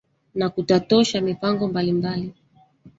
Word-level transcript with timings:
na 0.35 0.49
kutatosha 0.49 1.21
mipango 1.21 1.67
mbalimbali 1.67 2.33